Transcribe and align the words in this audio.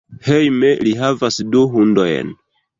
Hejme 0.27 0.71
li 0.87 0.95
havas 1.03 1.39
du 1.53 1.63
hundojn. 1.77 2.37